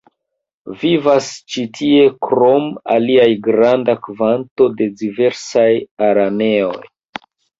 Vivas 0.83 1.27
ĉi 1.55 1.65
tie 1.79 2.07
krom 2.27 2.65
aliaj 2.95 3.27
granda 3.49 3.95
kvanto 4.09 4.69
de 4.81 4.87
diversaj 5.03 5.69
araneoj. 6.09 6.75